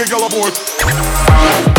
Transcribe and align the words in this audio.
Giggle 0.06 0.24
aboard. 0.26 1.75